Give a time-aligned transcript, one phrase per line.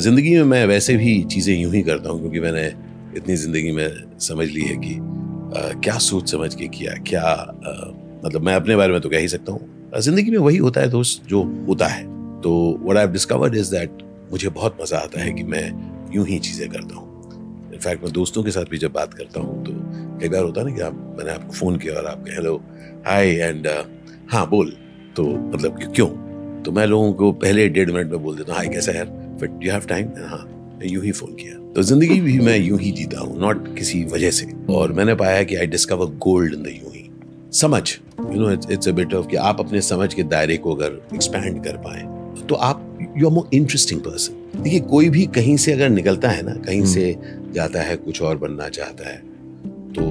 [0.00, 2.66] ज़िंदगी में मैं वैसे भी चीज़ें यूँ ही करता हूँ क्योंकि मैंने
[3.16, 7.72] इतनी ज़िंदगी में समझ ली है कि आ, क्या सोच समझ के किया क्या आ,
[8.24, 10.88] मतलब मैं अपने बारे में तो कह ही सकता हूँ। ज़िंदगी में वही होता है
[10.90, 12.04] दोस्त जो होता है।
[12.40, 12.52] तो
[12.82, 14.02] what I discovered is that
[14.32, 15.64] मुझे बहुत मज़ा आता है कि मैं
[16.14, 17.08] यूँ ही चीज़ें करता हूँ।
[17.72, 19.72] इनफैक्ट मैं दोस्तों के साथ भी जब बात करता हूँ तो
[20.20, 22.56] कई बार होता है ना कि आप मैंने आपको फ़ोन किया और आप हेलो
[23.06, 23.68] हाय एंड
[24.32, 24.76] हाँ बोल।
[25.16, 26.08] तो मतलब क्यों?
[26.62, 29.04] तो मैं लोगों को पहले डेढ़ मिनट में बोल देता हूँ हाय कैसा है?
[29.42, 30.46] बट यू हैव टाइम हाँ
[30.84, 34.30] यूँ ही फ़ोन किया। तो ज़िंदगी भी मैं यूँ ही जीता हूँ नॉट किसी वजह
[34.30, 37.08] से। और मैंने पाया कि I discover gold in the यूँ ही।
[37.52, 37.82] समझ।
[38.20, 41.62] You know it's a bit of कि आप अपने समझ के दायरे को अगर एक्सपैंड
[41.64, 42.02] कर पाए
[42.48, 46.42] तो आप you are more interesting person देखिए, कोई भी कहीं से अगर निकलता है
[46.42, 47.16] ना, कहीं। से
[47.54, 49.18] जाता है, कुछ और बनना चाहता है
[49.92, 50.02] तो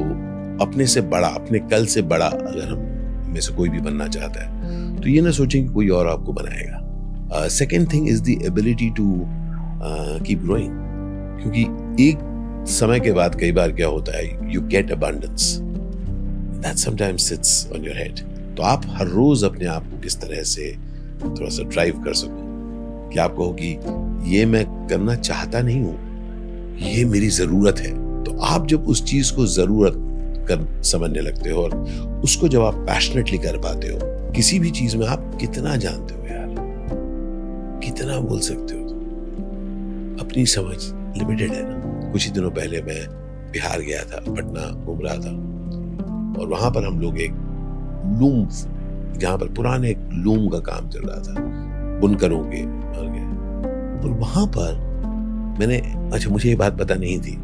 [0.63, 4.43] अपने से बड़ा, अपने कल से बड़ा अगर हम में से कोई भी बनना चाहता
[4.43, 6.78] है तो ये ना सोचें कि कोई और आपको बनाएगा।
[7.33, 9.05] Second thing is the ability to
[10.25, 10.73] keep growing
[11.41, 11.61] क्योंकि
[12.09, 12.17] एक
[12.69, 17.85] समय के बाद कई बार क्या होता है you get abundance that sometimes sits on
[17.85, 18.19] your head
[18.57, 20.71] तो आप हर रोज अपने आप को किस तरह से
[21.21, 22.47] थोड़ा सा ड्राइव कर सको?
[23.09, 27.91] कि आप कहो कि ये मैं करना चाहता नहीं हूँ, ये मेरी ज़रूरत है।
[28.23, 29.93] तो आप जब उस चीज़ को ज़रूरत
[30.49, 31.75] कर, समझने लगते हो और
[32.23, 33.99] उसको जब आप पैशनेटली कर पाते हो,
[34.31, 36.38] किसी भी चीज़ में आप कितना जानते हो यार?
[38.09, 38.83] कितना बोल सकते हो
[40.19, 40.77] अपनी समझ
[41.17, 43.01] लिमिटेड है ना। कुछ ही दिनों पहले मैं
[43.51, 45.33] बिहार गया था, पटना घूम रहा था।
[46.41, 47.31] और वहाँ पर हम लोग एक
[48.19, 48.47] लूम
[49.19, 51.33] जहाँ पर पुराने एक लूम का काम चल रहा था।
[52.01, 52.63] बुनकरों के
[53.99, 54.73] और वहाँ पर
[55.59, 55.77] मैंने
[56.13, 57.35] अच्छा मुझे ये बात पता नहीं थी।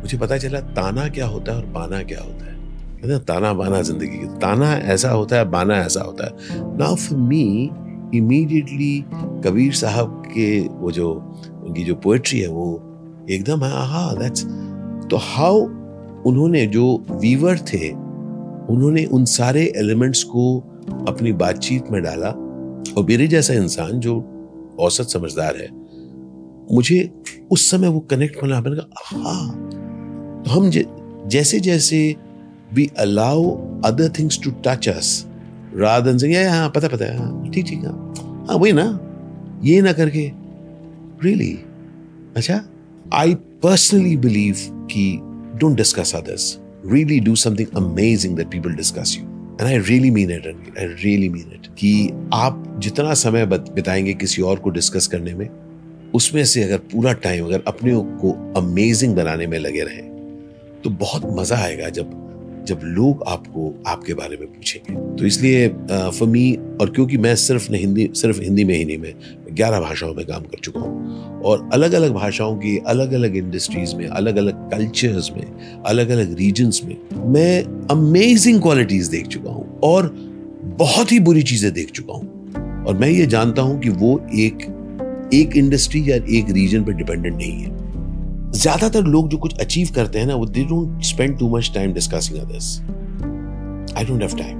[0.00, 4.26] मुझे पता चला ताना क्या होता है और बाना क्या होता है। ताना बाना ज़िंदगी
[4.38, 6.32] ताना ऐसा होता है, बाना ऐसा होता है।
[6.78, 7.70] Now for me
[8.14, 9.04] immediately
[9.44, 11.10] Kabir Sahab के वो जो,
[11.64, 12.66] उनकी जो पोएट्री है वो
[13.30, 14.44] एकदम है हाँ दैट्स
[15.10, 15.60] तो हाउ
[16.26, 17.88] उन्होंने जो वीवर थे,
[18.72, 20.44] उन्होंने उन सारे एलिमेंट्स को
[21.08, 22.28] अपनी बातचीत में डाला।
[22.96, 24.16] और मेरे जैसा इंसान जो
[24.80, 25.68] औसत समझदार है,
[26.72, 27.10] मुझे
[27.52, 30.70] उस समय वो कनेक्ट होना मैंने कहा हाँ तो हम
[31.28, 31.98] जैसे जैसे
[32.74, 33.50] we allow
[33.84, 35.26] other things to touch us
[35.76, 38.14] रादन से हाँ पता पता है हाँ ठीक ठीक हाँ
[38.48, 39.00] हाँ वही ना,
[39.64, 40.32] ये ना करके
[41.24, 41.58] रियली
[42.36, 42.64] अच्छा
[43.12, 45.18] आई पर्सनली बिलीव कि
[45.58, 46.58] don't discuss others
[46.92, 49.24] really do something amazing that people discuss you.
[49.60, 50.46] And I really mean it
[50.78, 55.48] I really mean it, कि आप जितना समय बिताएँगे किसी और को डिस्कस करने में,
[56.14, 60.02] उसमें से अगर पूरा टाइम अगर अपने को अमेजिंग बनाने में लगे रहे
[60.84, 62.19] तो बहुत मज़ा आएगा जब
[62.66, 67.72] जब लोग आपको आपके बारे में पूछेंगे। तो इसलिए फॉर मी और क्योंकि मैं सिर्फ़
[67.72, 69.14] हिंदी सिर्फ़ हिंदी में ही नहीं, मैं
[69.52, 73.94] ग्यारह भाषाओं में काम कर चुका हूँ। और अलग अलग भाषाओं की अलग अलग इंडस्ट्रीज़
[73.96, 76.96] में अलग अलग कल्चर्स में अलग अलग रीजन्स में,
[77.32, 80.12] मैं अमेजिंग क्वालिटीज देख चुका हूँ और
[80.78, 84.66] बहुत ही बुरी चीज़ें देख चुका हूँ। और मैं ये जानता हूँ कि वो एक
[85.34, 87.79] एक इंडस्ट्री या एक रीजन पर डिपेंडेंट नहीं है।
[88.52, 91.92] ज़्यादातर लोग जो कुछ अचीव करते हैं ना, वो they don't spend too much time
[91.94, 92.80] discussing others
[93.96, 94.58] I don't have time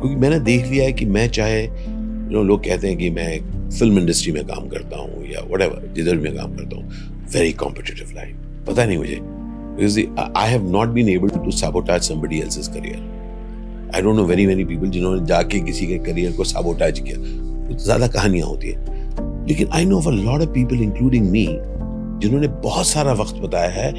[0.00, 3.38] क्योंकि मैंने देख लिया है कि मैं चाहे यू नो लोग कहते हैं कि मैं
[3.70, 6.84] फ़िल्म इंडस्ट्री में काम करता हूँ या वट जिधर में काम करता हूँ
[7.34, 9.18] वेरी कॉम्पिटेटिव लाइन पता नहीं मुझे.
[9.20, 9.98] Because
[10.36, 12.98] I have not been able to sabotage somebody else's career.
[13.94, 17.76] I don't know very many people जिन्होंने जाके किसी के करियर को साबोटाज किया.
[17.76, 19.46] ज़्यादा कहानियाँ होती है.
[19.48, 21.46] लेकिन I know of a lot of people including me
[22.18, 23.92] जिन्होंने बहुत सारा वक्त बताया है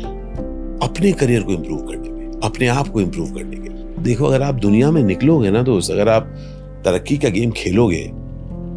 [0.83, 3.69] अपने करियर को इम्प्रूव करने में अपने आप को इम्प्रूव करने के
[4.03, 6.33] देखो अगर आप दुनिया में निकलोगे ना दोस्त अगर आप
[6.85, 8.03] तरक्की का गेम खेलोगे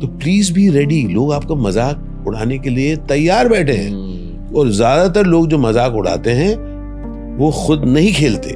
[0.00, 4.68] तो प्लीज़ बी रेडी लोग आपका मज़ाक उड़ाने के लिए तैयार बैठे हैं। हम्म। और
[4.68, 6.56] ज़्यादातर लोग जो मज़ाक उड़ाते हैं
[7.36, 8.54] वो खुद नहीं खेलते।